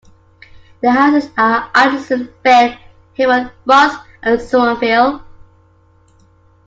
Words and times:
The 0.81 0.89
houses 0.89 1.29
are 1.37 1.69
Anderson, 1.75 2.27
Begg, 2.41 2.75
Herron, 3.15 3.51
Ross 3.67 4.03
and 4.23 4.41
Somerville. 4.41 5.23